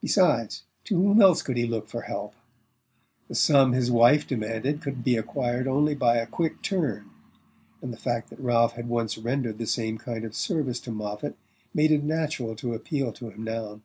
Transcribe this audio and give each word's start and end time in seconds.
Besides, 0.00 0.62
to 0.84 0.94
whom 1.02 1.20
else 1.20 1.42
could 1.42 1.56
he 1.56 1.66
look 1.66 1.88
for 1.88 2.02
help? 2.02 2.36
The 3.26 3.34
sum 3.34 3.72
his 3.72 3.90
wife 3.90 4.24
demanded 4.24 4.80
could 4.80 5.02
be 5.02 5.16
acquired 5.16 5.66
only 5.66 5.96
by 5.96 6.18
"a 6.18 6.28
quick 6.28 6.62
turn," 6.62 7.10
and 7.80 7.92
the 7.92 7.96
fact 7.96 8.30
that 8.30 8.38
Ralph 8.38 8.74
had 8.74 8.86
once 8.88 9.18
rendered 9.18 9.58
the 9.58 9.66
same 9.66 9.98
kind 9.98 10.22
of 10.24 10.36
service 10.36 10.78
to 10.82 10.92
Moffatt 10.92 11.36
made 11.74 11.90
it 11.90 12.04
natural 12.04 12.54
to 12.54 12.74
appeal 12.74 13.12
to 13.14 13.30
him 13.30 13.42
now. 13.42 13.80